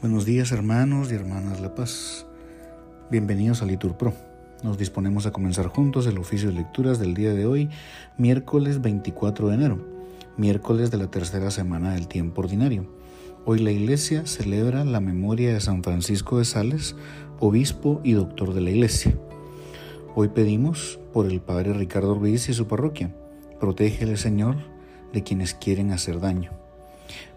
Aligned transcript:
Buenos 0.00 0.24
días 0.24 0.50
hermanos 0.50 1.12
y 1.12 1.14
hermanas 1.14 1.60
La 1.60 1.74
Paz. 1.74 2.24
Bienvenidos 3.10 3.60
a 3.60 3.66
Litur 3.66 3.98
Pro. 3.98 4.14
Nos 4.62 4.78
disponemos 4.78 5.26
a 5.26 5.30
comenzar 5.30 5.66
juntos 5.66 6.06
el 6.06 6.16
oficio 6.16 6.48
de 6.48 6.54
lecturas 6.54 6.98
del 6.98 7.12
día 7.12 7.34
de 7.34 7.44
hoy, 7.44 7.68
miércoles 8.16 8.80
24 8.80 9.48
de 9.48 9.54
enero, 9.56 9.86
miércoles 10.38 10.90
de 10.90 10.96
la 10.96 11.10
tercera 11.10 11.50
semana 11.50 11.92
del 11.92 12.08
tiempo 12.08 12.40
ordinario. 12.40 12.86
Hoy 13.44 13.58
la 13.58 13.72
Iglesia 13.72 14.24
celebra 14.24 14.86
la 14.86 15.00
memoria 15.00 15.52
de 15.52 15.60
San 15.60 15.84
Francisco 15.84 16.38
de 16.38 16.46
Sales, 16.46 16.96
obispo 17.38 18.00
y 18.02 18.12
doctor 18.12 18.54
de 18.54 18.62
la 18.62 18.70
Iglesia. 18.70 19.14
Hoy 20.14 20.28
pedimos 20.28 20.98
por 21.12 21.26
el 21.26 21.42
Padre 21.42 21.74
Ricardo 21.74 22.14
Ruiz 22.14 22.48
y 22.48 22.54
su 22.54 22.66
parroquia. 22.66 23.14
Protégele, 23.60 24.16
Señor, 24.16 24.56
de 25.12 25.22
quienes 25.22 25.52
quieren 25.52 25.90
hacer 25.92 26.20
daño. 26.20 26.69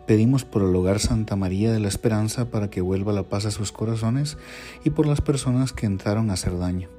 Pedimos 0.06 0.44
por 0.44 0.62
el 0.62 0.76
hogar 0.76 1.00
Santa 1.00 1.36
María 1.36 1.72
de 1.72 1.80
la 1.80 1.88
Esperanza 1.88 2.46
para 2.46 2.70
que 2.70 2.82
vuelva 2.82 3.14
la 3.14 3.24
paz 3.24 3.46
a 3.46 3.52
sus 3.52 3.72
corazones 3.72 4.38
y 4.84 4.90
por 4.90 5.06
las 5.06 5.22
personas 5.22 5.72
que 5.72 5.86
entraron 5.86 6.30
a 6.30 6.34
hacer 6.34 6.58
daño, 6.58 6.90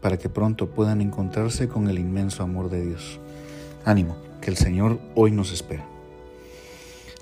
para 0.00 0.18
que 0.18 0.28
pronto 0.28 0.70
puedan 0.70 1.00
encontrarse 1.00 1.68
con 1.68 1.88
el 1.88 1.98
inmenso 1.98 2.42
amor 2.42 2.70
de 2.70 2.86
Dios. 2.86 3.20
Ánimo, 3.84 4.16
que 4.40 4.50
el 4.50 4.56
Señor 4.56 4.98
hoy 5.14 5.32
nos 5.32 5.52
espera. 5.52 5.86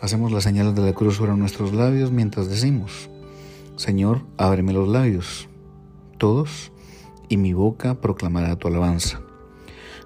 Hacemos 0.01 0.31
las 0.31 0.45
señales 0.45 0.75
de 0.75 0.83
la 0.83 0.93
cruz 0.93 1.17
sobre 1.17 1.35
nuestros 1.35 1.73
labios 1.73 2.13
mientras 2.13 2.49
decimos, 2.49 3.09
Señor, 3.77 4.21
ábreme 4.37 4.73
los 4.73 4.89
labios, 4.89 5.49
todos, 6.19 6.71
y 7.29 7.39
mi 7.39 7.55
boca 7.55 7.95
proclamará 8.01 8.55
tu 8.57 8.69
alabanza. 8.69 9.24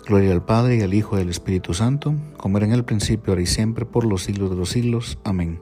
Gloria 0.08 0.32
al 0.32 0.42
Padre 0.42 0.78
y 0.78 0.80
al 0.80 0.94
Hijo 0.94 1.18
y 1.18 1.20
al 1.20 1.28
Espíritu 1.28 1.74
Santo, 1.74 2.14
como 2.38 2.56
era 2.56 2.66
en 2.66 2.72
el 2.72 2.82
principio, 2.82 3.32
ahora 3.34 3.42
y 3.42 3.46
siempre, 3.46 3.84
por 3.84 4.06
los 4.06 4.22
siglos 4.22 4.48
de 4.48 4.56
los 4.56 4.70
siglos. 4.70 5.18
Amén. 5.22 5.60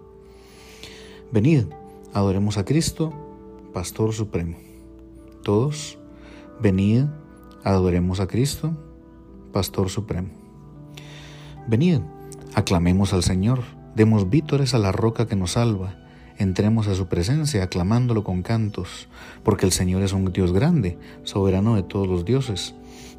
Venid, 1.32 1.64
adoremos 2.14 2.56
a 2.56 2.64
Cristo, 2.64 3.12
Pastor 3.72 4.12
Supremo. 4.12 4.56
Todos, 5.42 5.98
venid, 6.60 7.06
adoremos 7.64 8.20
a 8.20 8.28
Cristo, 8.28 8.76
Pastor 9.52 9.90
Supremo. 9.90 10.28
Venid, 11.66 11.98
aclamemos 12.54 13.14
al 13.14 13.24
Señor, 13.24 13.62
demos 13.96 14.30
vítores 14.30 14.74
a 14.74 14.78
la 14.78 14.92
roca 14.92 15.26
que 15.26 15.34
nos 15.34 15.54
salva, 15.54 15.98
entremos 16.38 16.86
a 16.86 16.94
su 16.94 17.08
presencia 17.08 17.64
aclamándolo 17.64 18.22
con 18.22 18.42
cantos, 18.42 19.08
porque 19.42 19.66
el 19.66 19.72
Señor 19.72 20.04
es 20.04 20.12
un 20.12 20.32
Dios 20.32 20.52
grande, 20.52 21.00
soberano 21.24 21.74
de 21.74 21.82
todos 21.82 22.06
los 22.06 22.24
dioses 22.24 22.76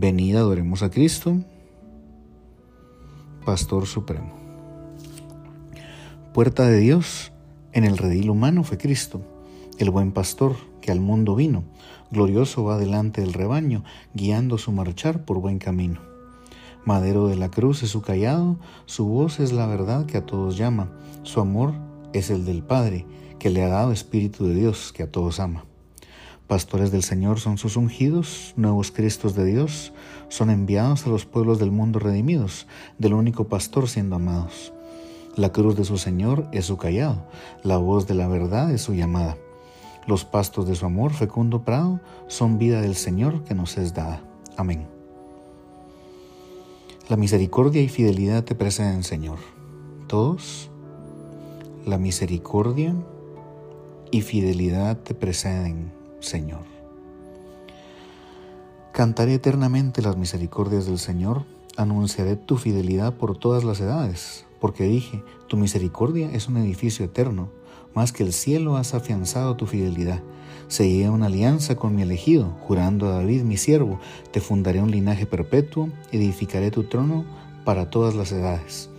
Venid, 0.00 0.36
adoremos 0.36 0.84
a 0.84 0.90
Cristo, 0.90 1.38
Pastor 3.44 3.84
Supremo. 3.84 4.32
Puerta 6.32 6.66
de 6.66 6.78
Dios, 6.78 7.32
en 7.72 7.82
el 7.82 7.98
redil 7.98 8.30
humano 8.30 8.62
fue 8.62 8.78
Cristo, 8.78 9.22
el 9.76 9.90
buen 9.90 10.12
pastor 10.12 10.54
que 10.80 10.92
al 10.92 11.00
mundo 11.00 11.34
vino, 11.34 11.64
glorioso 12.12 12.62
va 12.62 12.78
delante 12.78 13.22
del 13.22 13.32
rebaño, 13.32 13.82
guiando 14.14 14.56
su 14.56 14.70
marchar 14.70 15.24
por 15.24 15.40
buen 15.40 15.58
camino. 15.58 15.98
Madero 16.84 17.26
de 17.26 17.34
la 17.34 17.50
cruz 17.50 17.82
es 17.82 17.90
su 17.90 18.00
callado, 18.00 18.56
su 18.86 19.04
voz 19.04 19.40
es 19.40 19.50
la 19.50 19.66
verdad 19.66 20.06
que 20.06 20.18
a 20.18 20.24
todos 20.24 20.56
llama, 20.56 20.92
su 21.24 21.40
amor 21.40 21.74
es 22.12 22.30
el 22.30 22.44
del 22.44 22.62
Padre, 22.62 23.04
que 23.40 23.50
le 23.50 23.64
ha 23.64 23.68
dado 23.68 23.90
Espíritu 23.90 24.46
de 24.46 24.54
Dios, 24.54 24.92
que 24.92 25.02
a 25.02 25.10
todos 25.10 25.40
ama. 25.40 25.64
Pastores 26.48 26.90
del 26.90 27.02
Señor 27.02 27.40
son 27.40 27.58
sus 27.58 27.76
ungidos, 27.76 28.54
nuevos 28.56 28.90
Cristos 28.90 29.34
de 29.34 29.44
Dios, 29.44 29.92
son 30.30 30.48
enviados 30.48 31.06
a 31.06 31.10
los 31.10 31.26
pueblos 31.26 31.58
del 31.58 31.70
mundo 31.70 31.98
redimidos, 31.98 32.66
del 32.96 33.12
único 33.12 33.44
pastor 33.44 33.86
siendo 33.86 34.16
amados. 34.16 34.72
La 35.36 35.52
cruz 35.52 35.76
de 35.76 35.84
su 35.84 35.98
Señor 35.98 36.48
es 36.52 36.64
su 36.64 36.78
callado, 36.78 37.26
la 37.62 37.76
voz 37.76 38.06
de 38.06 38.14
la 38.14 38.28
verdad 38.28 38.72
es 38.72 38.80
su 38.80 38.94
llamada. 38.94 39.36
Los 40.06 40.24
pastos 40.24 40.66
de 40.66 40.74
su 40.74 40.86
amor, 40.86 41.12
fecundo 41.12 41.64
prado, 41.64 42.00
son 42.28 42.56
vida 42.56 42.80
del 42.80 42.94
Señor 42.94 43.44
que 43.44 43.54
nos 43.54 43.76
es 43.76 43.92
dada. 43.92 44.22
Amén. 44.56 44.86
La 47.10 47.18
misericordia 47.18 47.82
y 47.82 47.88
fidelidad 47.90 48.44
te 48.44 48.54
preceden, 48.54 49.04
Señor. 49.04 49.38
Todos, 50.06 50.70
la 51.84 51.98
misericordia 51.98 52.94
y 54.10 54.22
fidelidad 54.22 54.96
te 54.96 55.12
preceden, 55.12 55.97
Señor. 56.20 56.64
Cantaré 58.92 59.34
eternamente 59.34 60.02
las 60.02 60.16
misericordias 60.16 60.86
del 60.86 60.98
Señor, 60.98 61.44
anunciaré 61.76 62.34
tu 62.34 62.56
fidelidad 62.56 63.14
por 63.14 63.38
todas 63.38 63.62
las 63.62 63.80
edades, 63.80 64.44
porque 64.60 64.84
dije, 64.84 65.22
tu 65.46 65.56
misericordia 65.56 66.30
es 66.32 66.48
un 66.48 66.56
edificio 66.56 67.04
eterno, 67.04 67.50
más 67.94 68.12
que 68.12 68.24
el 68.24 68.32
cielo 68.32 68.76
has 68.76 68.94
afianzado 68.94 69.56
tu 69.56 69.66
fidelidad. 69.66 70.20
Seguiré 70.66 71.08
una 71.08 71.26
alianza 71.26 71.76
con 71.76 71.94
mi 71.94 72.02
elegido, 72.02 72.56
jurando 72.62 73.06
a 73.06 73.12
David 73.12 73.42
mi 73.42 73.56
siervo, 73.56 74.00
te 74.32 74.40
fundaré 74.40 74.82
un 74.82 74.90
linaje 74.90 75.24
perpetuo, 75.24 75.88
edificaré 76.10 76.72
tu 76.72 76.84
trono 76.84 77.24
para 77.64 77.90
todas 77.90 78.16
las 78.16 78.32
edades. 78.32 78.90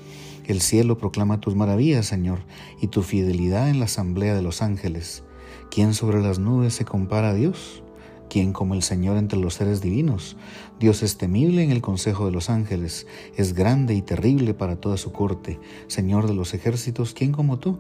El 0.46 0.62
cielo 0.62 0.98
proclama 0.98 1.42
tus 1.42 1.56
maravillas, 1.56 2.08
Señor, 2.08 2.40
y 2.82 2.88
tu 2.88 3.04
fidelidad 3.04 3.70
en 3.70 3.80
la 3.80 3.86
asamblea 3.86 4.34
de 4.34 4.42
los 4.42 4.62
ángeles. 4.62 5.24
¿Quién 5.72 5.94
sobre 5.94 6.20
las 6.20 6.40
nubes 6.40 6.74
se 6.74 6.84
compara 6.84 7.30
a 7.30 7.34
Dios? 7.36 7.84
¿Quién 8.28 8.54
como 8.54 8.74
el 8.74 8.82
Señor 8.82 9.18
entre 9.18 9.38
los 9.38 9.54
seres 9.54 9.82
divinos? 9.82 10.36
Dios 10.80 11.04
es 11.04 11.20
temible 11.20 11.64
en 11.64 11.70
el 11.70 11.82
consejo 11.82 12.26
de 12.26 12.32
los 12.32 12.50
ángeles, 12.50 13.06
es 13.38 13.54
grande 13.54 13.94
y 13.94 14.02
terrible 14.02 14.56
para 14.56 14.78
toda 14.78 14.98
su 14.98 15.12
corte. 15.12 15.60
Señor 15.86 16.28
de 16.28 16.34
los 16.34 16.56
ejércitos, 16.56 17.14
¿quién 17.14 17.32
como 17.32 17.60
tú? 17.60 17.78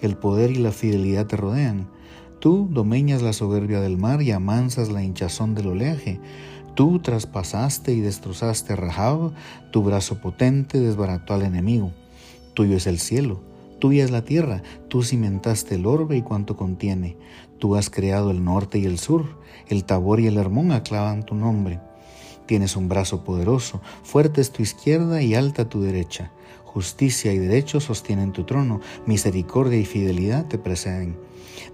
El 0.00 0.16
poder 0.16 0.52
y 0.52 0.56
la 0.56 0.70
fidelidad 0.70 1.26
te 1.26 1.36
rodean. 1.36 1.88
Tú 2.38 2.68
domeñas 2.70 3.20
la 3.20 3.32
soberbia 3.32 3.80
del 3.80 3.96
mar 3.96 4.22
y 4.22 4.30
amansas 4.30 4.92
la 4.92 5.02
hinchazón 5.02 5.56
del 5.56 5.66
oleaje. 5.66 6.20
Tú 6.76 7.00
traspasaste 7.00 7.92
y 7.92 8.00
destrozaste 8.00 8.74
a 8.74 8.76
Rahab, 8.76 9.32
tu 9.72 9.82
brazo 9.82 10.20
potente 10.20 10.78
desbarató 10.78 11.34
al 11.34 11.42
enemigo. 11.42 11.92
Tuyo 12.54 12.76
es 12.76 12.86
el 12.86 13.00
cielo 13.00 13.53
Tuya 13.84 14.02
es 14.02 14.10
la 14.10 14.24
tierra, 14.24 14.62
tú 14.88 15.02
cimentaste 15.02 15.74
el 15.74 15.84
orbe 15.84 16.16
y 16.16 16.22
cuanto 16.22 16.56
contiene. 16.56 17.18
Tú 17.58 17.76
has 17.76 17.90
creado 17.90 18.30
el 18.30 18.42
norte 18.42 18.78
y 18.78 18.86
el 18.86 18.98
sur, 18.98 19.38
el 19.68 19.84
Tabor 19.84 20.20
y 20.20 20.26
el 20.26 20.38
Hermón 20.38 20.72
aclavan 20.72 21.22
tu 21.22 21.34
nombre. 21.34 21.80
Tienes 22.46 22.76
un 22.76 22.88
brazo 22.88 23.24
poderoso, 23.24 23.82
fuerte 24.02 24.40
es 24.40 24.52
tu 24.52 24.62
izquierda 24.62 25.20
y 25.20 25.34
alta 25.34 25.68
tu 25.68 25.82
derecha. 25.82 26.32
Justicia 26.64 27.34
y 27.34 27.38
derecho 27.38 27.78
sostienen 27.78 28.32
tu 28.32 28.44
trono, 28.44 28.80
misericordia 29.04 29.78
y 29.78 29.84
fidelidad 29.84 30.46
te 30.46 30.56
preceden. 30.56 31.18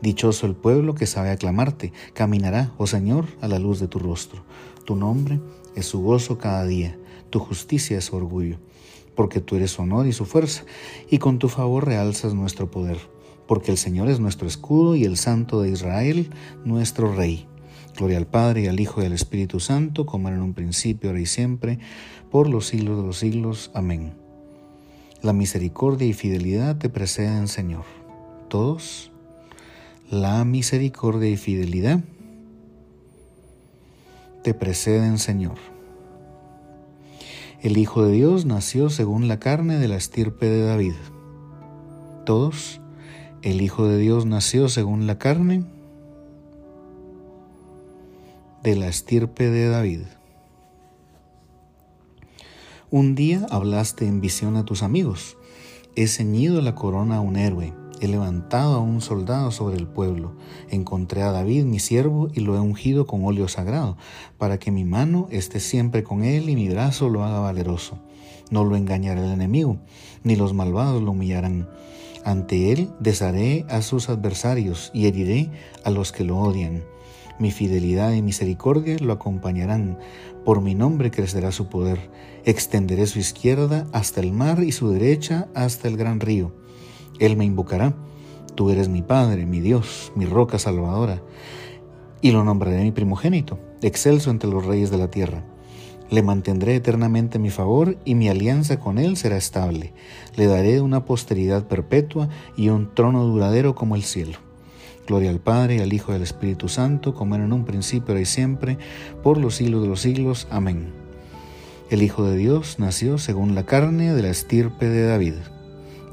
Dichoso 0.03 0.47
el 0.47 0.57
pueblo 0.57 0.97
que 0.97 1.07
sabe 1.07 1.31
aclamarte, 1.31 1.93
caminará, 2.13 2.73
oh 2.77 2.89
Señor, 2.89 3.27
a 3.41 3.47
la 3.47 3.61
luz 3.61 3.79
de 3.79 3.87
tu 3.87 4.01
rostro. 4.01 4.43
Tu 4.85 4.97
nombre 4.97 5.39
es 5.77 5.87
su 5.87 6.03
gozo 6.03 6.39
cada 6.39 6.67
día, 6.67 6.99
tu 7.31 7.39
justicia 7.39 7.99
es 7.99 8.07
su 8.07 8.17
orgullo 8.17 8.59
porque 9.15 9.41
tú 9.41 9.57
eres 9.57 9.73
su 9.73 9.83
honor 9.83 10.07
y 10.07 10.13
su 10.13 10.25
fuerza, 10.25 10.65
y 11.11 11.19
con 11.19 11.39
tu 11.39 11.49
favor 11.49 11.87
realzas 11.87 12.35
nuestro 12.35 12.71
poder, 12.71 12.99
porque 13.47 13.71
el 13.71 13.79
Señor 13.79 14.09
es 14.09 14.21
nuestro 14.21 14.47
escudo 14.47 14.97
y 14.97 15.05
el 15.05 15.17
Santo 15.17 15.63
de 15.63 15.71
Israel, 15.71 16.31
nuestro 16.65 17.15
Rey. 17.15 17.47
Gloria 17.97 18.19
al 18.19 18.27
Padre 18.27 18.63
y 18.63 18.67
al 18.67 18.81
Hijo 18.81 19.03
y 19.03 19.07
al 19.07 19.13
Espíritu 19.13 19.61
Santo, 19.61 20.07
como 20.07 20.29
era 20.29 20.37
en 20.37 20.43
un 20.43 20.55
principio, 20.55 21.11
ahora 21.11 21.21
y 21.21 21.27
siempre, 21.27 21.79
por 22.31 22.49
los 22.49 22.69
siglos 22.69 22.99
de 22.99 23.07
los 23.07 23.19
siglos. 23.19 23.71
Amén. 23.75 24.15
La 25.23 25.33
misericordia 25.33 26.07
y 26.07 26.15
fidelidad 26.15 26.79
te 26.79 26.89
preceden, 26.89 27.49
Señor. 27.49 27.85
Todos, 28.49 29.11
la 30.11 30.45
misericordia 30.45 31.29
y 31.29 31.37
fidelidad 31.37 32.01
te 34.43 34.55
preceden, 34.55 35.19
Señor. 35.19 35.59
El 37.63 37.77
Hijo 37.77 38.07
de 38.07 38.13
Dios 38.13 38.47
nació 38.47 38.89
según 38.89 39.29
la 39.29 39.39
carne 39.39 39.77
de 39.77 39.87
la 39.87 39.97
estirpe 39.97 40.47
de 40.47 40.63
David. 40.63 40.95
Todos, 42.25 42.81
el 43.43 43.61
Hijo 43.61 43.87
de 43.87 43.99
Dios 43.99 44.25
nació 44.25 44.71
según 44.71 45.07
la 45.07 45.19
carne 45.19 45.65
de 48.63 48.77
la 48.77 48.89
estirpe 48.89 49.51
de 49.51 49.69
David. 49.69 50.01
Un 52.91 53.15
día 53.15 53.47
hablaste 53.51 54.07
en 54.07 54.23
visión 54.23 54.57
a 54.57 54.65
tus 54.65 54.83
amigos. 54.83 55.37
He 55.97 56.07
ceñido 56.07 56.63
la 56.63 56.75
corona 56.75 57.17
a 57.17 57.21
un 57.21 57.37
héroe, 57.37 57.75
he 58.01 58.09
levantado 58.09 58.77
a 58.77 58.81
un 58.81 59.01
soldado 59.01 59.51
sobre 59.51 59.77
el 59.77 59.87
pueblo. 59.87 60.33
Encontré 60.71 61.23
a 61.23 61.33
David, 61.33 61.65
mi 61.65 61.79
siervo, 61.79 62.29
y 62.33 62.41
lo 62.41 62.57
he 62.57 62.61
ungido 62.61 63.07
con 63.07 63.25
óleo 63.25 63.47
sagrado, 63.47 63.97
para 64.39 64.59
que 64.59 64.71
mi 64.71 64.85
mano 64.85 65.29
esté 65.31 65.61
siempre 65.61 66.03
con 66.03 66.25
él 66.25 66.49
y 66.49 66.57
mi 66.57 66.69
brazo 66.69 67.09
lo 67.09 67.25
haga 67.25 67.41
valeroso. 67.41 67.99
No 68.51 68.65
lo 68.65 68.77
engañará 68.77 69.25
el 69.25 69.33
enemigo, 69.33 69.77
ni 70.25 70.35
los 70.35 70.55
malvados 70.55 71.03
lo 71.03 71.13
humillarán. 71.13 71.69
Ante 72.25 72.73
él 72.73 72.91
desharé 73.01 73.65
a 73.69 73.83
sus 73.83 74.09
adversarios 74.09 74.91
y 74.93 75.07
heriré 75.07 75.51
a 75.85 75.91
los 75.91 76.13
que 76.13 76.25
lo 76.25 76.39
odian. 76.39 76.83
Mi 77.39 77.51
fidelidad 77.51 78.13
y 78.13 78.21
misericordia 78.21 78.99
lo 79.01 79.15
acompañarán. 79.15 79.99
Por 80.45 80.61
mi 80.61 80.75
nombre 80.75 81.11
crecerá 81.11 81.53
su 81.53 81.69
poder. 81.69 82.11
Extenderé 82.45 83.07
su 83.07 83.19
izquierda 83.19 83.87
hasta 83.93 84.21
el 84.21 84.33
mar 84.33 84.63
y 84.63 84.73
su 84.73 84.91
derecha 84.91 85.49
hasta 85.55 85.89
el 85.89 85.97
gran 85.97 86.21
río. 86.21 86.60
Él 87.21 87.37
me 87.37 87.45
invocará. 87.45 87.95
Tú 88.57 88.71
eres 88.71 88.89
mi 88.89 89.03
Padre, 89.03 89.47
mi 89.47 89.61
Dios, 89.61 90.11
mi 90.17 90.27
roca 90.27 90.59
salvadora. 90.59 91.23
Y 92.21 92.33
lo 92.33 92.43
nombraré 92.43 92.83
mi 92.83 92.91
primogénito, 92.91 93.59
excelso 93.83 94.31
entre 94.31 94.51
los 94.51 94.67
reyes 94.67 94.91
de 94.91 94.99
la 94.99 95.09
tierra. 95.09 95.45
Le 96.11 96.23
mantendré 96.23 96.75
eternamente 96.75 97.39
mi 97.39 97.51
favor 97.51 97.97
y 98.05 98.17
mi 98.17 98.29
alianza 98.29 98.81
con 98.81 98.99
él 98.99 99.17
será 99.17 99.37
estable. 99.37 99.93
Le 100.35 100.47
daré 100.47 100.81
una 100.81 101.05
posteridad 101.05 101.69
perpetua 101.69 102.29
y 102.57 102.69
un 102.69 102.93
trono 102.93 103.25
duradero 103.25 103.77
como 103.77 103.95
el 103.95 104.03
cielo. 104.03 104.39
Gloria 105.07 105.31
al 105.31 105.41
Padre, 105.41 105.77
y 105.77 105.81
al 105.81 105.93
Hijo 105.93 106.13
y 106.13 106.17
al 106.17 106.23
Espíritu 106.23 106.69
Santo, 106.69 107.15
como 107.15 107.35
era 107.35 107.45
en 107.45 107.53
un 107.53 107.65
principio, 107.65 108.19
y 108.19 108.25
siempre, 108.25 108.79
por 109.23 109.39
los 109.39 109.57
siglos 109.57 109.83
de 109.83 109.89
los 109.89 110.01
siglos. 110.01 110.47
Amén. 110.51 110.93
El 111.91 112.03
Hijo 112.03 112.25
de 112.25 112.37
Dios 112.37 112.79
nació 112.79 113.19
según 113.19 113.55
la 113.55 113.65
carne 113.65 114.15
de 114.15 114.23
la 114.23 114.31
estirpe 114.31 114.89
de 114.89 115.07
David. 115.07 115.35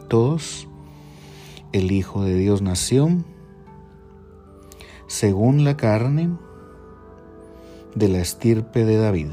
Todos, 0.08 0.67
el 1.72 1.92
Hijo 1.92 2.24
de 2.24 2.36
Dios 2.36 2.62
nació 2.62 3.10
según 5.08 5.64
la 5.64 5.78
carne 5.78 6.30
de 7.96 8.10
la 8.10 8.20
estirpe 8.20 8.86
de 8.86 8.98
David. 8.98 9.30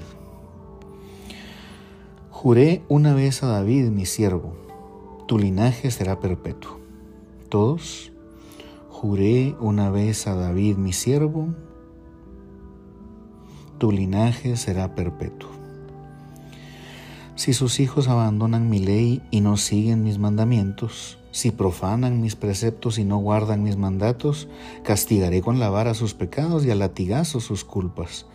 Juré 2.31 2.83
una 2.89 3.15
vez 3.15 3.43
a 3.43 3.47
David, 3.47 3.89
mi 3.89 4.07
siervo, 4.07 4.55
tu 5.27 5.39
linaje 5.39 5.91
será 5.91 6.21
perpetuo. 6.21 6.79
Todos, 7.49 8.13
Juré 9.05 9.55
una 9.61 9.91
vez 9.91 10.27
a 10.27 10.35
David 10.35 10.77
mi 10.77 10.93
siervo, 10.93 11.49
tu 13.77 13.93
linaje 13.93 14.57
será 14.57 14.95
perpetuo. 14.95 15.54
Si 17.37 17.53
sus 17.53 17.81
hijos 17.81 18.09
abandonan 18.09 18.71
mi 18.71 18.79
ley 18.79 19.23
y 19.31 19.41
no 19.41 19.57
siguen 19.57 20.05
mis 20.05 20.19
mandamientos, 20.19 21.19
si 21.31 21.51
profanan 21.51 22.21
mis 22.21 22.37
preceptos 22.37 22.99
y 22.99 23.05
no 23.05 23.19
guardan 23.19 23.63
mis 23.63 23.77
mandatos, 23.77 24.49
castigaré 24.85 25.43
con 25.43 25.59
la 25.59 25.69
vara 25.69 25.95
sus 25.95 26.15
pecados 26.15 26.65
y 26.65 26.71
a 26.71 26.75
latigazo 26.75 27.41
sus 27.41 27.65
culpas, 27.65 28.27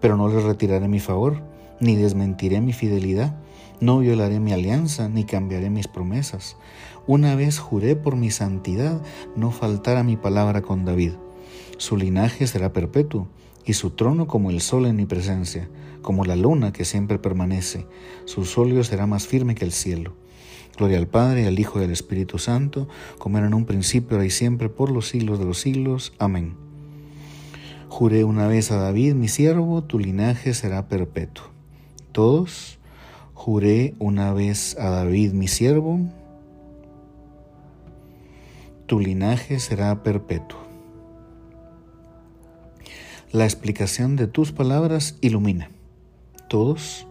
pero 0.00 0.16
no 0.16 0.28
les 0.28 0.42
retiraré 0.42 0.88
mi 0.88 0.98
favor, 0.98 1.40
ni 1.80 1.94
desmentiré 1.94 2.60
mi 2.60 2.72
fidelidad 2.72 3.36
no 3.80 4.00
violaré 4.00 4.40
mi 4.40 4.52
alianza 4.52 5.08
ni 5.08 5.24
cambiaré 5.24 5.70
mis 5.70 5.86
promesas. 5.86 6.56
Una 7.06 7.36
vez 7.36 7.58
juré 7.58 7.94
por 7.94 8.16
mi 8.16 8.30
santidad 8.30 9.00
no 9.36 9.50
faltar 9.50 9.96
a 9.96 10.02
mi 10.02 10.16
palabra 10.16 10.62
con 10.62 10.84
David. 10.84 11.12
Su 11.76 11.96
linaje 11.96 12.46
será 12.46 12.72
perpetuo 12.72 13.28
y 13.64 13.74
su 13.74 13.90
trono 13.90 14.26
como 14.26 14.50
el 14.50 14.60
sol 14.60 14.86
en 14.86 14.96
mi 14.96 15.06
presencia, 15.06 15.68
como 16.02 16.24
la 16.24 16.36
luna 16.36 16.72
que 16.72 16.84
siempre 16.84 17.18
permanece. 17.18 17.86
Su 18.24 18.44
solio 18.44 18.84
será 18.84 19.06
más 19.06 19.26
firme 19.26 19.54
que 19.54 19.64
el 19.64 19.72
cielo. 19.72 20.14
Gloria 20.76 20.98
al 20.98 21.08
Padre, 21.08 21.46
al 21.46 21.58
Hijo 21.58 21.80
y 21.80 21.84
al 21.84 21.90
Espíritu 21.90 22.38
Santo, 22.38 22.88
como 23.18 23.38
era 23.38 23.46
en 23.46 23.54
un 23.54 23.64
principio, 23.64 24.16
ahora 24.16 24.26
y 24.26 24.30
siempre, 24.30 24.68
por 24.68 24.90
los 24.90 25.08
siglos 25.08 25.38
de 25.38 25.44
los 25.44 25.58
siglos. 25.58 26.12
Amén. 26.18 26.54
Juré 27.88 28.24
una 28.24 28.46
vez 28.46 28.70
a 28.70 28.76
David, 28.76 29.14
mi 29.14 29.28
siervo, 29.28 29.82
tu 29.82 29.98
linaje 29.98 30.54
será 30.54 30.88
perpetuo. 30.88 31.46
Todos 32.12 32.78
Juré 33.38 33.94
una 34.00 34.32
vez 34.32 34.76
a 34.80 34.90
David 34.90 35.32
mi 35.32 35.46
siervo, 35.46 36.00
tu 38.86 38.98
linaje 38.98 39.60
será 39.60 40.02
perpetuo. 40.02 40.58
La 43.30 43.44
explicación 43.44 44.16
de 44.16 44.26
tus 44.26 44.50
palabras 44.50 45.16
ilumina. 45.20 45.70
Todos 46.48 47.06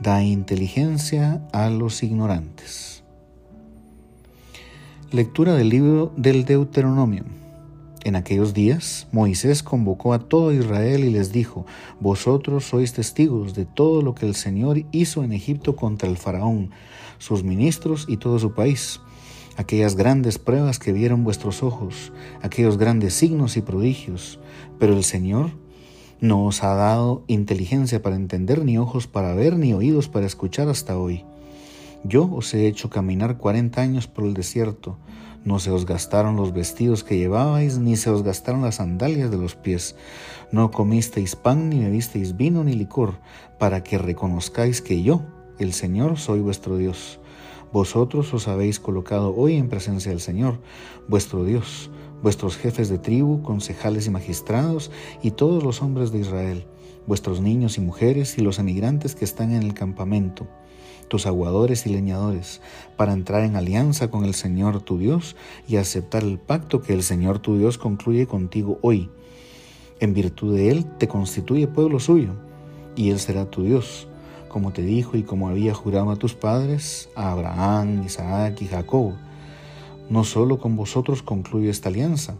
da 0.00 0.22
inteligencia 0.22 1.46
a 1.52 1.68
los 1.68 2.02
ignorantes. 2.02 3.02
Lectura 5.12 5.52
del 5.52 5.68
libro 5.68 6.14
del 6.16 6.46
Deuteronomio. 6.46 7.24
En 8.04 8.16
aquellos 8.16 8.54
días 8.54 9.06
Moisés 9.12 9.62
convocó 9.62 10.14
a 10.14 10.30
todo 10.30 10.54
Israel 10.54 11.04
y 11.04 11.10
les 11.10 11.30
dijo, 11.30 11.66
Vosotros 12.00 12.64
sois 12.64 12.94
testigos 12.94 13.52
de 13.52 13.66
todo 13.66 14.00
lo 14.00 14.14
que 14.14 14.24
el 14.24 14.34
Señor 14.34 14.82
hizo 14.92 15.22
en 15.22 15.34
Egipto 15.34 15.76
contra 15.76 16.08
el 16.08 16.16
faraón, 16.16 16.70
sus 17.18 17.44
ministros 17.44 18.06
y 18.08 18.16
todo 18.16 18.38
su 18.38 18.54
país, 18.54 18.98
aquellas 19.58 19.94
grandes 19.94 20.38
pruebas 20.38 20.78
que 20.78 20.94
vieron 20.94 21.22
vuestros 21.22 21.62
ojos, 21.62 22.12
aquellos 22.40 22.78
grandes 22.78 23.12
signos 23.12 23.58
y 23.58 23.60
prodigios, 23.60 24.40
pero 24.78 24.96
el 24.96 25.04
Señor 25.04 25.50
no 26.20 26.44
os 26.44 26.62
ha 26.64 26.74
dado 26.74 27.24
inteligencia 27.26 28.02
para 28.02 28.16
entender, 28.16 28.64
ni 28.64 28.78
ojos 28.78 29.06
para 29.06 29.34
ver, 29.34 29.56
ni 29.56 29.74
oídos 29.74 30.08
para 30.08 30.26
escuchar 30.26 30.68
hasta 30.68 30.98
hoy. 30.98 31.24
Yo 32.04 32.30
os 32.32 32.52
he 32.54 32.66
hecho 32.66 32.90
caminar 32.90 33.38
cuarenta 33.38 33.82
años 33.82 34.06
por 34.06 34.24
el 34.24 34.34
desierto, 34.34 34.96
no 35.44 35.58
se 35.60 35.70
os 35.70 35.86
gastaron 35.86 36.36
los 36.36 36.52
vestidos 36.52 37.04
que 37.04 37.16
llevabais, 37.16 37.78
ni 37.78 37.96
se 37.96 38.10
os 38.10 38.22
gastaron 38.22 38.62
las 38.62 38.76
sandalias 38.76 39.30
de 39.30 39.38
los 39.38 39.54
pies. 39.54 39.96
No 40.52 40.70
comisteis 40.70 41.36
pan, 41.36 41.70
ni 41.70 41.78
bebisteis 41.78 42.36
vino, 42.36 42.64
ni 42.64 42.74
licor, 42.74 43.14
para 43.58 43.82
que 43.82 43.98
reconozcáis 43.98 44.82
que 44.82 45.02
yo, 45.02 45.22
el 45.58 45.72
Señor, 45.72 46.18
soy 46.18 46.40
vuestro 46.40 46.76
Dios. 46.76 47.20
Vosotros 47.72 48.34
os 48.34 48.48
habéis 48.48 48.80
colocado 48.80 49.34
hoy 49.34 49.54
en 49.54 49.68
presencia 49.68 50.10
del 50.10 50.20
Señor, 50.20 50.60
vuestro 51.08 51.44
Dios, 51.44 51.90
vuestros 52.22 52.56
jefes 52.56 52.88
de 52.88 52.98
tribu, 52.98 53.42
concejales 53.42 54.06
y 54.06 54.10
magistrados, 54.10 54.90
y 55.22 55.32
todos 55.32 55.62
los 55.62 55.82
hombres 55.82 56.12
de 56.12 56.20
Israel, 56.20 56.66
vuestros 57.06 57.40
niños 57.40 57.78
y 57.78 57.80
mujeres, 57.80 58.38
y 58.38 58.42
los 58.42 58.58
emigrantes 58.58 59.14
que 59.14 59.24
están 59.24 59.52
en 59.52 59.62
el 59.62 59.74
campamento 59.74 60.46
tus 61.08 61.26
aguadores 61.26 61.86
y 61.86 61.90
leñadores, 61.90 62.60
para 62.96 63.12
entrar 63.12 63.42
en 63.42 63.56
alianza 63.56 64.10
con 64.10 64.24
el 64.24 64.34
Señor 64.34 64.80
tu 64.82 64.98
Dios 64.98 65.36
y 65.66 65.76
aceptar 65.76 66.22
el 66.22 66.38
pacto 66.38 66.80
que 66.82 66.92
el 66.92 67.02
Señor 67.02 67.40
tu 67.40 67.58
Dios 67.58 67.78
concluye 67.78 68.26
contigo 68.26 68.78
hoy. 68.82 69.10
En 70.00 70.14
virtud 70.14 70.54
de 70.54 70.70
él 70.70 70.86
te 70.98 71.08
constituye 71.08 71.66
pueblo 71.66 71.98
suyo, 71.98 72.34
y 72.94 73.10
él 73.10 73.18
será 73.18 73.50
tu 73.50 73.62
Dios, 73.62 74.06
como 74.48 74.72
te 74.72 74.82
dijo 74.82 75.16
y 75.16 75.22
como 75.22 75.48
había 75.48 75.74
jurado 75.74 76.10
a 76.10 76.16
tus 76.16 76.34
padres, 76.34 77.08
a 77.16 77.32
Abraham, 77.32 78.04
Isaac 78.04 78.60
y 78.62 78.66
Jacob. 78.66 79.14
No 80.10 80.24
solo 80.24 80.58
con 80.58 80.76
vosotros 80.76 81.22
concluyo 81.22 81.70
esta 81.70 81.88
alianza 81.88 82.36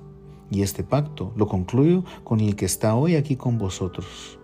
y 0.50 0.62
este 0.62 0.82
pacto, 0.82 1.32
lo 1.36 1.46
concluyo 1.46 2.04
con 2.24 2.40
el 2.40 2.56
que 2.56 2.64
está 2.64 2.94
hoy 2.94 3.16
aquí 3.16 3.36
con 3.36 3.58
vosotros, 3.58 4.38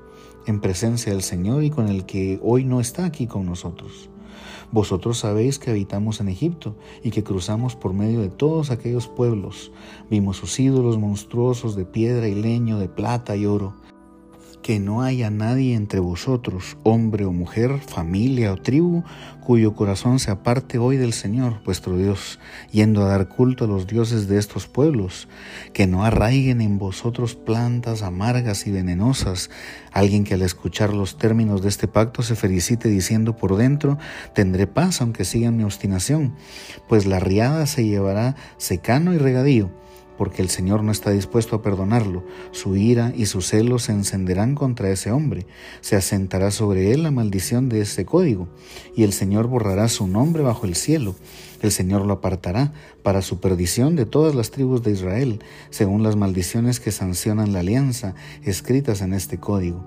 en 0.47 0.61
presencia 0.61 1.13
del 1.13 1.23
Señor 1.23 1.65
y 1.65 1.71
con 1.71 1.89
el 1.89 2.05
que 2.05 2.39
hoy 2.43 2.65
no 2.65 2.81
está 2.81 3.05
aquí 3.05 3.27
con 3.27 3.47
nosotros 3.47 4.11
vosotros 4.75 5.19
sabéis 5.19 5.61
que 5.61 5.71
habitamos 5.71 6.21
en 6.21 6.29
Egipto 6.29 6.75
y 7.05 7.13
que 7.13 7.23
cruzamos 7.23 7.77
por 7.77 7.93
medio 7.93 8.21
de 8.21 8.29
todos 8.29 8.73
aquellos 8.73 9.07
pueblos. 9.07 9.71
Vimos 10.11 10.39
sus 10.39 10.59
ídolos 10.59 10.99
monstruosos 10.99 11.77
de 11.77 11.85
piedra 11.85 12.27
y 12.29 12.35
leño, 12.35 12.79
de 12.79 12.89
plata 12.89 13.37
y 13.37 13.47
oro 13.47 13.75
que 14.65 14.81
no 14.81 15.03
haya 15.03 15.29
nadie 15.29 15.75
entre 15.75 16.01
vosotros, 16.01 16.79
hombre 16.85 17.27
o 17.27 17.33
mujer, 17.33 17.81
familia 17.87 18.51
o 18.51 18.57
tribu, 18.57 19.05
cuyo 19.45 19.75
corazón 19.75 20.19
se 20.19 20.31
aparte 20.31 20.79
hoy 20.79 20.97
del 20.97 21.13
Señor, 21.13 21.63
vuestro 21.67 21.99
Dios, 21.99 22.39
yendo 22.73 23.03
a 23.03 23.09
dar 23.09 23.29
culto 23.29 23.67
a 23.67 23.69
los 23.69 23.87
dioses 23.87 24.27
de 24.27 24.39
estos 24.39 24.67
pueblos, 24.67 25.29
que 25.75 25.87
no 25.87 26.03
arraiguen 26.03 26.63
en 26.63 26.79
vosotros 26.79 27.35
plantas 27.35 28.01
amargas 28.01 28.67
y 28.67 28.71
venenosas, 28.71 29.51
alguien 29.93 30.25
que 30.25 30.33
al 30.33 30.41
escuchar 30.41 30.95
los 30.95 31.19
términos 31.19 31.61
de 31.61 31.69
este 31.69 31.87
pacto 31.87 32.23
se 32.23 32.35
felicite 32.35 32.89
diciendo 32.89 33.37
por 33.37 33.57
dentro, 33.57 33.99
tendré 34.33 34.67
paz 34.67 35.03
aunque 35.03 35.27
sigan 35.27 35.59
mi 35.59 35.65
obstinación, 35.65 36.37
pues 36.89 37.05
la 37.05 37.21
riada 37.21 37.67
se 37.67 37.85
llevará 37.85 38.35
secano 38.57 39.13
y 39.13 39.19
regadío 39.19 39.84
porque 40.17 40.43
el 40.43 40.49
Señor 40.49 40.83
no 40.83 40.93
está 40.93 41.11
dispuesto 41.11 41.57
a 41.57 41.63
perdonarlo. 41.63 42.25
Su 42.53 42.77
ira 42.77 43.13
y 43.17 43.27
su 43.27 43.43
celo 43.43 43.79
se 43.79 43.93
encenderán 43.93 44.55
contra 44.55 44.91
ese 44.91 45.11
hombre. 45.11 45.47
Se 45.81 45.97
asentará 45.97 46.51
sobre 46.51 46.93
él 46.93 47.03
la 47.03 47.11
maldición 47.11 47.69
de 47.69 47.81
ese 47.81 48.05
código, 48.05 48.49
y 48.97 49.03
el 49.03 49.13
Señor 49.13 49.47
borrará 49.47 49.89
su 49.89 50.07
nombre 50.07 50.43
bajo 50.43 50.67
el 50.67 50.75
cielo. 50.75 51.15
El 51.63 51.73
Señor 51.73 52.05
lo 52.05 52.13
apartará 52.13 52.73
para 53.03 53.23
su 53.23 53.41
perdición 53.41 53.97
de 53.97 54.05
todas 54.05 54.35
las 54.35 54.51
tribus 54.51 54.83
de 54.83 54.93
Israel, 54.93 55.41
según 55.71 56.03
las 56.03 56.17
maldiciones 56.17 56.79
que 56.79 56.93
sancionan 56.93 57.53
la 57.53 57.61
alianza 57.61 58.15
escritas 58.43 59.01
en 59.01 59.15
este 59.15 59.39
código. 59.39 59.85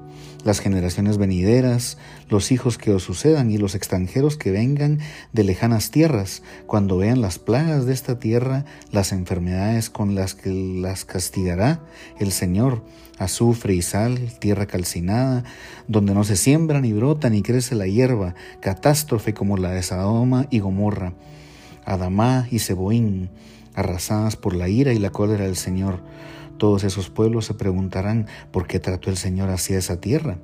Las 0.48 0.62
generaciones 0.62 1.18
venideras, 1.18 1.98
los 2.30 2.54
hijos 2.54 2.78
que 2.78 2.94
os 2.94 3.04
sucedan 3.04 3.52
y 3.52 3.58
los 3.58 3.76
extranjeros 3.76 4.38
que 4.38 4.50
vengan 4.50 5.00
de 5.34 5.44
lejanas 5.44 5.92
tierras, 5.92 6.42
cuando 6.68 6.98
vean 6.98 7.20
las 7.20 7.38
plagas 7.38 7.86
de 7.86 7.92
esta 7.92 8.18
tierra, 8.18 8.64
las 8.90 9.12
enfermedades 9.12 9.90
con 9.90 10.16
las 10.16 10.36
que 10.36 10.50
las 10.50 11.04
castigará 11.04 11.82
el 12.18 12.32
Señor, 12.32 12.82
azufre 13.20 13.74
y 13.74 13.82
sal, 13.82 14.20
tierra 14.40 14.68
calcinada, 14.68 15.44
donde 15.90 16.14
no 16.14 16.24
se 16.24 16.38
siembra 16.38 16.80
ni 16.80 16.94
brota 16.94 17.30
ni 17.30 17.42
crece 17.42 17.76
la 17.76 17.88
hierba, 17.88 18.34
catástrofe 18.62 19.34
como 19.34 19.58
la 19.58 19.72
de 19.72 19.84
Sodoma 19.84 20.48
y 20.50 20.60
Gomorra, 20.60 21.12
Adamá 21.84 22.48
y 22.50 22.60
Seboín, 22.60 23.30
arrasadas 23.76 24.38
por 24.38 24.56
la 24.56 24.70
ira 24.70 24.94
y 24.94 25.00
la 25.00 25.10
cólera 25.10 25.44
del 25.44 25.58
Señor. 25.58 26.00
Todos 26.58 26.84
esos 26.84 27.10
pueblos 27.10 27.46
se 27.46 27.54
preguntarán 27.54 28.28
por 28.52 28.68
qué 28.68 28.80
trató 28.80 29.10
el 29.10 29.18
Señor 29.18 29.50
hacia 29.50 29.78
esa 29.78 30.02
tierra. 30.02 30.40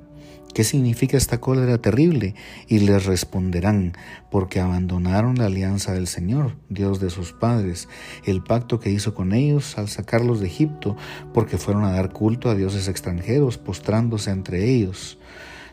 ¿Qué 0.54 0.62
significa 0.62 1.16
esta 1.16 1.40
cólera 1.40 1.78
terrible? 1.78 2.36
Y 2.68 2.78
les 2.78 3.06
responderán, 3.06 3.94
porque 4.30 4.60
abandonaron 4.60 5.34
la 5.34 5.46
alianza 5.46 5.92
del 5.92 6.06
Señor, 6.06 6.56
Dios 6.68 7.00
de 7.00 7.10
sus 7.10 7.32
padres, 7.32 7.88
el 8.24 8.40
pacto 8.40 8.78
que 8.78 8.92
hizo 8.92 9.14
con 9.14 9.32
ellos 9.32 9.76
al 9.78 9.88
sacarlos 9.88 10.38
de 10.38 10.46
Egipto, 10.46 10.96
porque 11.32 11.58
fueron 11.58 11.82
a 11.82 11.90
dar 11.90 12.12
culto 12.12 12.50
a 12.50 12.54
dioses 12.54 12.86
extranjeros, 12.86 13.58
postrándose 13.58 14.30
entre 14.30 14.70
ellos, 14.70 15.18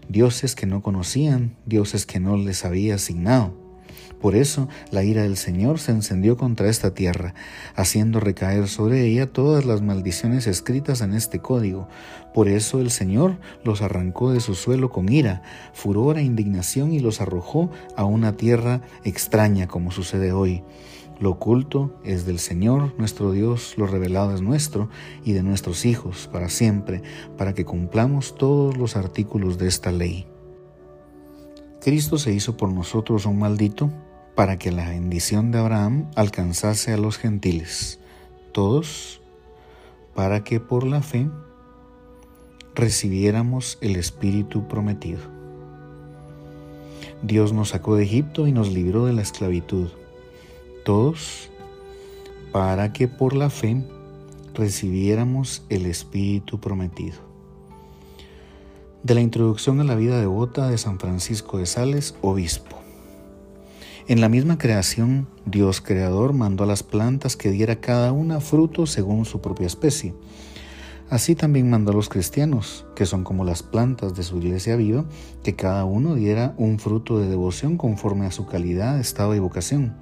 dioses 0.09 0.55
que 0.55 0.65
no 0.65 0.81
conocían, 0.81 1.55
dioses 1.67 2.07
que 2.07 2.19
no 2.19 2.35
les 2.35 2.65
había 2.65 2.95
asignado. 2.95 3.60
Por 4.21 4.35
eso 4.35 4.69
la 4.91 5.03
ira 5.03 5.23
del 5.23 5.35
Señor 5.35 5.79
se 5.79 5.91
encendió 5.91 6.37
contra 6.37 6.69
esta 6.69 6.93
tierra, 6.93 7.33
haciendo 7.75 8.19
recaer 8.19 8.67
sobre 8.67 9.05
ella 9.07 9.25
todas 9.25 9.65
las 9.65 9.81
maldiciones 9.81 10.45
escritas 10.45 11.01
en 11.01 11.13
este 11.13 11.39
código. 11.39 11.87
Por 12.33 12.47
eso 12.47 12.79
el 12.79 12.91
Señor 12.91 13.39
los 13.63 13.81
arrancó 13.81 14.31
de 14.31 14.39
su 14.39 14.53
suelo 14.53 14.91
con 14.91 15.11
ira, 15.11 15.41
furor 15.73 16.19
e 16.19 16.23
indignación 16.23 16.93
y 16.93 16.99
los 16.99 17.19
arrojó 17.19 17.71
a 17.97 18.05
una 18.05 18.37
tierra 18.37 18.81
extraña 19.03 19.67
como 19.67 19.91
sucede 19.91 20.31
hoy. 20.31 20.63
Lo 21.19 21.31
oculto 21.31 21.99
es 22.03 22.25
del 22.25 22.39
Señor, 22.39 22.93
nuestro 22.97 23.31
Dios, 23.31 23.75
lo 23.77 23.85
revelado 23.85 24.33
es 24.33 24.41
nuestro 24.41 24.89
y 25.23 25.33
de 25.33 25.43
nuestros 25.43 25.85
hijos 25.85 26.29
para 26.31 26.49
siempre, 26.49 27.01
para 27.37 27.53
que 27.53 27.65
cumplamos 27.65 28.35
todos 28.35 28.77
los 28.77 28.95
artículos 28.95 29.57
de 29.57 29.67
esta 29.67 29.91
ley. 29.91 30.27
Cristo 31.79 32.19
se 32.19 32.31
hizo 32.31 32.57
por 32.57 32.71
nosotros 32.71 33.25
un 33.25 33.39
maldito 33.39 33.91
para 34.35 34.57
que 34.57 34.71
la 34.71 34.89
bendición 34.89 35.51
de 35.51 35.59
Abraham 35.59 36.09
alcanzase 36.15 36.93
a 36.93 36.97
los 36.97 37.17
gentiles, 37.17 37.99
todos, 38.51 39.21
para 40.15 40.43
que 40.43 40.59
por 40.59 40.85
la 40.85 41.01
fe 41.01 41.29
recibiéramos 42.75 43.77
el 43.81 43.95
Espíritu 43.95 44.67
prometido. 44.67 45.19
Dios 47.21 47.53
nos 47.53 47.69
sacó 47.69 47.95
de 47.95 48.03
Egipto 48.03 48.47
y 48.47 48.51
nos 48.51 48.71
libró 48.71 49.05
de 49.05 49.13
la 49.13 49.21
esclavitud, 49.21 49.89
todos, 50.85 51.49
para 52.51 52.93
que 52.93 53.07
por 53.07 53.35
la 53.35 53.49
fe 53.49 53.83
recibiéramos 54.53 55.63
el 55.69 55.85
Espíritu 55.85 56.59
prometido. 56.59 57.17
De 59.03 59.15
la 59.15 59.21
introducción 59.21 59.79
a 59.79 59.83
la 59.83 59.95
vida 59.95 60.19
devota 60.19 60.67
de 60.69 60.77
San 60.77 60.99
Francisco 60.99 61.57
de 61.57 61.65
Sales, 61.65 62.15
obispo. 62.21 62.80
En 64.11 64.19
la 64.19 64.27
misma 64.27 64.57
creación, 64.57 65.29
Dios 65.45 65.79
creador 65.79 66.33
mandó 66.33 66.65
a 66.65 66.67
las 66.67 66.83
plantas 66.83 67.37
que 67.37 67.49
diera 67.49 67.77
cada 67.77 68.11
una 68.11 68.41
fruto 68.41 68.85
según 68.85 69.23
su 69.23 69.39
propia 69.39 69.67
especie. 69.67 70.13
Así 71.09 71.33
también 71.33 71.69
mandó 71.69 71.93
a 71.93 71.95
los 71.95 72.09
cristianos, 72.09 72.85
que 72.93 73.05
son 73.05 73.23
como 73.23 73.45
las 73.45 73.63
plantas 73.63 74.13
de 74.13 74.23
su 74.23 74.39
iglesia 74.39 74.75
viva, 74.75 75.05
que 75.43 75.55
cada 75.55 75.85
uno 75.85 76.15
diera 76.15 76.53
un 76.57 76.77
fruto 76.77 77.19
de 77.19 77.29
devoción 77.29 77.77
conforme 77.77 78.25
a 78.25 78.31
su 78.31 78.45
calidad, 78.47 78.99
estado 78.99 79.33
y 79.33 79.39
vocación. 79.39 79.93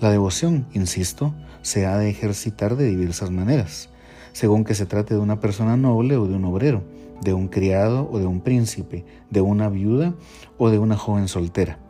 La 0.00 0.12
devoción, 0.12 0.68
insisto, 0.72 1.34
se 1.62 1.84
ha 1.84 1.98
de 1.98 2.08
ejercitar 2.08 2.76
de 2.76 2.86
diversas 2.86 3.32
maneras, 3.32 3.88
según 4.34 4.62
que 4.62 4.76
se 4.76 4.86
trate 4.86 5.14
de 5.14 5.20
una 5.20 5.40
persona 5.40 5.76
noble 5.76 6.16
o 6.16 6.28
de 6.28 6.36
un 6.36 6.44
obrero, 6.44 6.84
de 7.22 7.32
un 7.32 7.48
criado 7.48 8.08
o 8.08 8.20
de 8.20 8.26
un 8.26 8.40
príncipe, 8.40 9.04
de 9.30 9.40
una 9.40 9.68
viuda 9.68 10.14
o 10.58 10.70
de 10.70 10.78
una 10.78 10.96
joven 10.96 11.26
soltera 11.26 11.80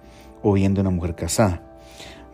o 0.42 0.52
bien 0.52 0.74
de 0.74 0.80
una 0.80 0.90
mujer 0.90 1.14
casada. 1.14 1.62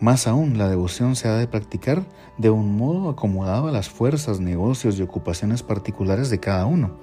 Más 0.01 0.27
aún, 0.27 0.59
la 0.59 0.69
devoción 0.69 1.15
se 1.15 1.29
ha 1.29 1.37
de 1.37 1.47
practicar 1.47 2.05
de 2.37 2.51
un 2.51 2.77
modo 2.77 3.09
acomodado 3.09 3.69
a 3.69 3.73
las 3.73 3.89
fuerzas, 3.89 4.41
negocios 4.41 4.99
y 4.99 5.03
ocupaciones 5.03 5.63
particulares 5.63 6.29
de 6.29 6.41
cada 6.41 6.67
uno. 6.67 6.97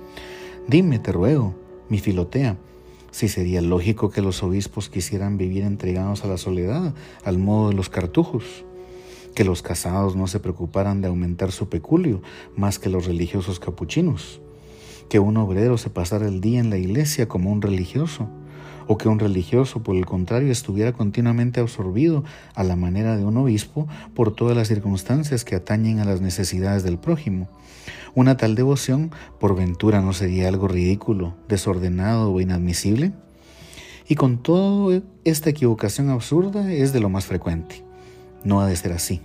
Dime, 0.68 1.00
te 1.00 1.12
ruego, 1.12 1.56
mi 1.88 2.00
filotea, 2.00 2.58
si 3.12 3.28
sería 3.28 3.62
lógico 3.62 4.10
que 4.10 4.22
los 4.22 4.44
obispos 4.44 4.90
quisieran 4.90 5.38
vivir 5.38 5.64
entregados 5.64 6.24
a 6.24 6.28
la 6.28 6.38
soledad, 6.38 6.94
al 7.24 7.38
modo 7.38 7.70
de 7.70 7.76
los 7.76 7.90
cartujos, 7.90 8.66
que 9.34 9.44
los 9.44 9.62
casados 9.62 10.16
no 10.16 10.28
se 10.28 10.40
preocuparan 10.40 11.02
de 11.02 11.08
aumentar 11.08 11.52
su 11.52 11.70
peculio 11.70 12.22
más 12.56 12.80
que 12.80 12.90
los 12.90 13.06
religiosos 13.06 13.60
capuchinos, 13.60 14.42
que 15.08 15.20
un 15.20 15.38
obrero 15.38 15.78
se 15.78 15.90
pasara 15.90 16.28
el 16.28 16.42
día 16.42 16.60
en 16.60 16.70
la 16.70 16.78
iglesia 16.78 17.28
como 17.28 17.52
un 17.52 17.62
religioso, 17.62 18.28
o 18.92 18.98
que 18.98 19.08
un 19.08 19.20
religioso, 19.20 19.84
por 19.84 19.96
el 19.96 20.08
contrario, 20.08 20.52
estuviera 20.52 20.94
continuamente 20.94 21.60
absorbido 21.60 22.24
a 22.56 22.64
la 22.64 22.76
manera 22.76 23.18
de 23.18 23.24
un 23.24 23.38
obispo 23.38 23.88
por 24.16 24.34
todas 24.34 24.58
las 24.58 24.68
circunstancias 24.68 25.46
que 25.46 25.54
atañen 25.54 26.00
a 26.00 26.06
las 26.06 26.22
necesidades 26.22 26.82
del 26.82 26.98
prójimo. 26.98 27.48
Una 28.16 28.36
tal 28.36 28.56
devoción, 28.56 29.12
por 29.40 29.56
ventura, 29.56 30.02
no 30.02 30.12
sería 30.12 30.48
algo 30.48 30.68
ridículo, 30.68 31.36
desordenado 31.48 32.34
o 32.34 32.42
inadmisible. 32.42 33.12
Y 34.08 34.16
con 34.16 34.42
toda 34.42 35.04
esta 35.24 35.52
equivocación 35.52 36.10
absurda 36.10 36.74
es 36.74 36.92
de 36.92 37.00
lo 37.00 37.10
más 37.10 37.28
frecuente. 37.28 37.84
No 38.44 38.60
ha 38.60 38.66
de 38.66 38.76
ser 38.76 38.94
así. 38.94 39.22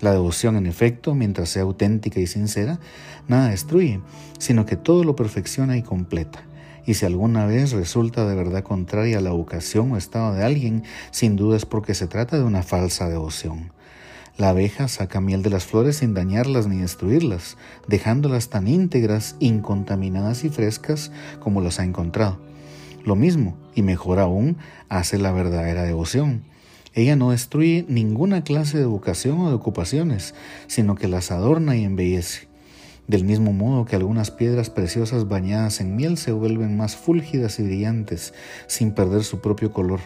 La 0.00 0.12
devoción, 0.12 0.56
en 0.56 0.66
efecto, 0.66 1.14
mientras 1.14 1.50
sea 1.50 1.64
auténtica 1.64 2.18
y 2.18 2.26
sincera, 2.26 2.80
nada 3.28 3.50
destruye, 3.50 4.00
sino 4.38 4.64
que 4.64 4.76
todo 4.76 5.04
lo 5.04 5.14
perfecciona 5.16 5.76
y 5.76 5.82
completa 5.82 6.46
y 6.86 6.94
si 6.94 7.06
alguna 7.06 7.46
vez 7.46 7.72
resulta 7.72 8.26
de 8.26 8.34
verdad 8.34 8.62
contraria 8.62 9.18
a 9.18 9.20
la 9.20 9.30
vocación 9.30 9.92
o 9.92 9.96
estado 9.96 10.34
de 10.34 10.44
alguien, 10.44 10.84
sin 11.10 11.36
duda 11.36 11.56
es 11.56 11.66
porque 11.66 11.94
se 11.94 12.06
trata 12.06 12.36
de 12.36 12.44
una 12.44 12.62
falsa 12.62 13.08
devoción. 13.08 13.72
La 14.38 14.48
abeja 14.48 14.88
saca 14.88 15.20
miel 15.20 15.42
de 15.42 15.50
las 15.50 15.64
flores 15.64 15.96
sin 15.96 16.14
dañarlas 16.14 16.66
ni 16.66 16.78
destruirlas, 16.78 17.58
dejándolas 17.86 18.48
tan 18.48 18.66
íntegras, 18.66 19.36
incontaminadas 19.40 20.44
y 20.44 20.48
frescas 20.48 21.12
como 21.38 21.60
las 21.60 21.78
ha 21.78 21.84
encontrado. 21.84 22.40
Lo 23.04 23.14
mismo, 23.14 23.56
y 23.74 23.82
mejor 23.82 24.20
aún, 24.20 24.56
hace 24.88 25.18
la 25.18 25.32
verdadera 25.32 25.82
devoción. 25.82 26.44
Ella 26.94 27.16
no 27.16 27.30
destruye 27.30 27.84
ninguna 27.88 28.44
clase 28.44 28.78
de 28.78 28.86
vocación 28.86 29.40
o 29.40 29.48
de 29.48 29.54
ocupaciones, 29.54 30.34
sino 30.66 30.94
que 30.94 31.08
las 31.08 31.30
adorna 31.30 31.76
y 31.76 31.84
embellece. 31.84 32.51
Del 33.06 33.24
mismo 33.24 33.52
modo 33.52 33.84
que 33.84 33.96
algunas 33.96 34.30
piedras 34.30 34.70
preciosas 34.70 35.28
bañadas 35.28 35.80
en 35.80 35.96
miel 35.96 36.16
se 36.16 36.32
vuelven 36.32 36.76
más 36.76 36.96
fúlgidas 36.96 37.58
y 37.58 37.64
brillantes 37.64 38.32
sin 38.66 38.92
perder 38.92 39.24
su 39.24 39.40
propio 39.40 39.72
color. 39.72 40.00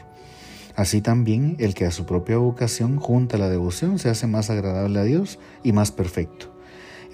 Así 0.74 1.00
también 1.00 1.56
el 1.58 1.74
que 1.74 1.86
a 1.86 1.90
su 1.90 2.06
propia 2.06 2.38
vocación 2.38 2.98
junta 2.98 3.38
la 3.38 3.48
devoción 3.48 3.98
se 3.98 4.10
hace 4.10 4.26
más 4.26 4.50
agradable 4.50 4.98
a 4.98 5.04
Dios 5.04 5.38
y 5.62 5.72
más 5.72 5.92
perfecto. 5.92 6.55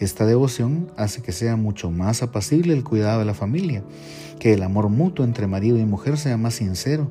Esta 0.03 0.27
devoción 0.27 0.91
hace 0.97 1.23
que 1.23 1.31
sea 1.31 1.55
mucho 1.55 1.93
más 1.93 2.25
apacible 2.25 2.75
el 2.75 2.83
cuidado 2.83 3.21
de 3.21 3.25
la 3.25 3.35
familia, 3.35 3.85
que 4.41 4.53
el 4.53 4.65
amor 4.65 4.89
mutuo 4.89 5.25
entre 5.25 5.47
marido 5.47 5.79
y 5.79 5.85
mujer 5.85 6.19
sea 6.19 6.37
más 6.37 6.55
sincero, 6.55 7.09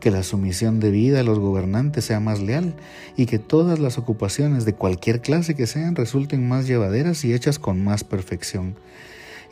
que 0.00 0.10
la 0.10 0.22
sumisión 0.22 0.80
de 0.80 0.90
vida 0.90 1.20
a 1.20 1.22
los 1.22 1.38
gobernantes 1.38 2.06
sea 2.06 2.18
más 2.18 2.40
leal 2.40 2.76
y 3.14 3.26
que 3.26 3.38
todas 3.38 3.78
las 3.78 3.98
ocupaciones 3.98 4.64
de 4.64 4.72
cualquier 4.72 5.20
clase 5.20 5.54
que 5.54 5.66
sean 5.66 5.96
resulten 5.96 6.48
más 6.48 6.66
llevaderas 6.66 7.26
y 7.26 7.34
hechas 7.34 7.58
con 7.58 7.84
más 7.84 8.04
perfección. 8.04 8.74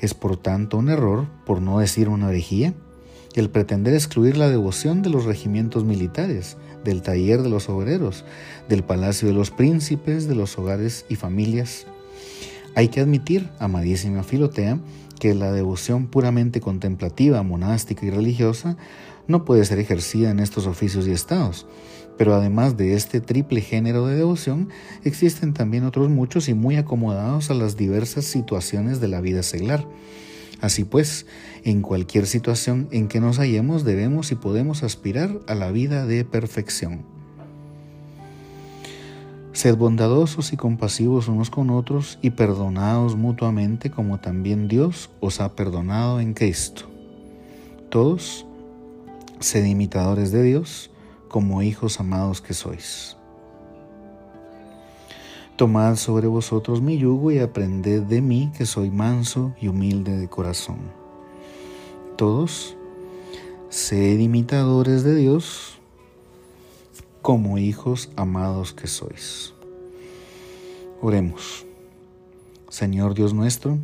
Es 0.00 0.14
por 0.14 0.38
tanto 0.38 0.78
un 0.78 0.88
error, 0.88 1.26
por 1.45 1.61
no 1.61 1.80
decir 1.80 2.09
una 2.09 2.30
herejía, 2.30 2.73
el 3.35 3.50
pretender 3.50 3.92
excluir 3.92 4.38
la 4.38 4.49
devoción 4.49 5.02
de 5.02 5.11
los 5.11 5.26
regimientos 5.26 5.85
militares, 5.85 6.57
del 6.85 7.02
taller 7.02 7.42
de 7.42 7.50
los 7.50 7.68
obreros, 7.68 8.25
del 8.71 8.83
palacio 8.83 9.28
de 9.28 9.35
los 9.35 9.50
príncipes, 9.50 10.26
de 10.26 10.35
los 10.35 10.57
hogares 10.59 11.04
y 11.11 11.16
familias 11.16 11.87
hay 12.78 12.87
que 12.87 13.00
admitir, 13.00 13.49
amadísima 13.58 14.23
Filotea, 14.23 14.78
que 15.18 15.35
la 15.35 15.50
devoción 15.50 16.06
puramente 16.06 16.61
contemplativa, 16.61 17.42
monástica 17.42 18.06
y 18.06 18.11
religiosa 18.11 18.76
no 19.26 19.44
puede 19.44 19.64
ser 19.64 19.80
ejercida 19.80 20.30
en 20.30 20.38
estos 20.38 20.68
oficios 20.68 21.08
y 21.08 21.11
estados, 21.11 21.66
Pero 22.16 22.37
además 22.37 22.76
de 22.76 22.94
este 22.94 23.20
triple 23.20 23.62
género 23.62 24.06
de 24.06 24.14
devoción, 24.14 24.68
existen 25.02 25.54
también 25.54 25.85
otros 25.85 26.08
muchos 26.08 26.49
y 26.49 26.54
muy 26.54 26.76
acomodados 26.76 27.50
a 27.50 27.54
las 27.54 27.76
diversas 27.76 28.26
situaciones 28.26 29.00
de 29.00 29.08
la 29.08 29.20
vida 29.20 29.42
seglar. 29.42 29.85
Así 30.61 30.85
pues, 30.85 31.26
en 31.64 31.82
cualquier 31.82 32.26
situación 32.26 32.87
en 32.92 33.08
que 33.08 33.18
nos 33.18 33.38
hallemos 33.38 33.82
debemos 33.82 34.30
y 34.30 34.37
podemos 34.37 34.85
aspirar 34.85 35.40
a 35.49 35.56
la 35.56 35.73
vida 35.73 36.06
de 36.06 36.25
perfección. 36.25 37.17
Sed 39.59 39.77
bondadosos 39.77 40.53
y 40.53 40.57
compasivos 40.57 41.27
unos 41.27 41.50
con 41.50 41.71
otros 41.71 42.21
y 42.23 42.31
perdonados 42.31 43.17
mutuamente 43.17 43.91
como 43.91 44.21
también 44.21 44.69
Dios 44.69 45.11
os 45.19 45.41
ha 45.41 45.57
perdonado 45.57 46.21
en 46.21 46.33
Cristo. 46.33 46.83
Todos, 47.91 48.47
sed 49.41 49.65
imitadores 49.65 50.31
de 50.31 50.45
Dios 50.45 50.93
como 51.27 51.61
hijos 51.61 51.99
amados 51.99 52.41
que 52.41 52.55
sois. 52.55 53.17
Tomad 55.57 55.97
sobre 55.97 56.29
vosotros 56.29 56.81
mi 56.81 56.97
yugo 56.97 57.33
y 57.33 57.41
aprended 57.41 58.03
de 58.03 58.21
mí 58.21 58.53
que 58.57 58.65
soy 58.65 58.93
manso 58.93 59.57
y 59.61 59.67
humilde 59.67 60.17
de 60.17 60.29
corazón. 60.29 60.79
Todos, 62.15 62.77
sed 63.71 64.21
imitadores 64.21 65.03
de 65.03 65.17
Dios 65.17 65.77
como 67.22 67.58
hijos 67.58 68.10
amados 68.16 68.72
que 68.72 68.87
sois. 68.87 69.54
Oremos. 71.00 71.66
Señor 72.68 73.14
Dios 73.14 73.34
nuestro, 73.34 73.78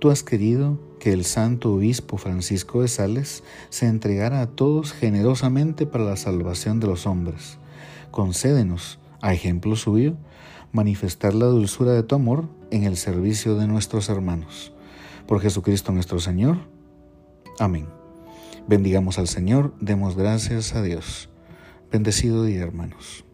tú 0.00 0.10
has 0.10 0.22
querido 0.22 0.78
que 0.98 1.12
el 1.12 1.24
santo 1.24 1.72
obispo 1.72 2.16
Francisco 2.16 2.82
de 2.82 2.88
Sales 2.88 3.44
se 3.70 3.86
entregara 3.86 4.40
a 4.40 4.48
todos 4.48 4.92
generosamente 4.92 5.86
para 5.86 6.04
la 6.04 6.16
salvación 6.16 6.80
de 6.80 6.88
los 6.88 7.06
hombres. 7.06 7.58
Concédenos, 8.10 8.98
a 9.20 9.32
ejemplo 9.32 9.76
suyo, 9.76 10.16
manifestar 10.72 11.34
la 11.34 11.46
dulzura 11.46 11.92
de 11.92 12.02
tu 12.02 12.14
amor 12.14 12.48
en 12.70 12.84
el 12.84 12.96
servicio 12.96 13.54
de 13.56 13.66
nuestros 13.66 14.08
hermanos. 14.08 14.72
Por 15.26 15.40
Jesucristo 15.40 15.92
nuestro 15.92 16.20
Señor. 16.20 16.58
Amén. 17.58 17.86
Bendigamos 18.66 19.18
al 19.18 19.28
Señor, 19.28 19.74
demos 19.80 20.16
gracias 20.16 20.74
a 20.74 20.82
Dios. 20.82 21.28
Bendecido 21.90 22.44
día, 22.44 22.62
hermanos. 22.62 23.24